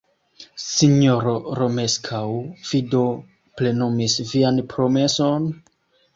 [0.67, 2.21] Sinjoro Romeskaŭ,
[2.71, 3.03] vi do
[3.61, 5.49] plenumis vian promeson?